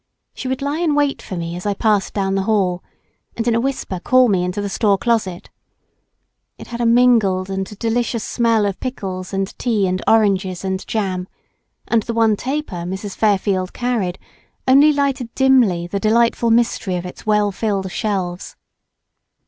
She 0.33 0.47
would 0.47 0.63
lie 0.63 0.79
in 0.79 0.95
wait 0.95 1.21
for 1.21 1.35
me 1.37 1.55
as 1.55 1.67
I 1.67 1.75
passed 1.75 2.15
down 2.15 2.33
the 2.33 2.41
hall, 2.49 2.83
and 3.37 3.47
in 3.47 3.53
a 3.53 3.59
whisper 3.61 3.99
call 3.99 4.29
me 4.29 4.43
into 4.43 4.59
the 4.59 4.67
store 4.67 4.97
closet. 4.97 5.51
It 6.57 6.69
had 6.69 6.81
a 6.81 6.87
mingled 6.87 7.51
and 7.51 7.65
delicious 7.77 8.23
smell 8.23 8.65
of 8.65 8.79
pickles 8.79 9.31
and 9.31 9.55
tea 9.59 9.85
and 9.85 10.01
oranges 10.07 10.65
and 10.65 10.83
jam, 10.87 11.27
and 11.87 12.01
the 12.01 12.15
one 12.15 12.35
taper 12.35 12.77
Mrs. 12.77 13.15
Fairfield 13.15 13.73
carried 13.73 14.17
only 14.67 14.91
lighted 14.91 15.31
dimly 15.35 15.85
the 15.85 15.99
delightful 15.99 16.49
mystery 16.49 16.95
of 16.95 17.05
its 17.05 17.27
well 17.27 17.51
filled 17.51 17.91
shelves. 17.91 18.55